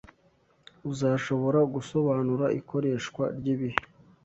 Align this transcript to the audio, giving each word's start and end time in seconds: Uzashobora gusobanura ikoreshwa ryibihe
Uzashobora 0.91 1.59
gusobanura 1.73 2.45
ikoreshwa 2.59 3.23
ryibihe 3.37 3.79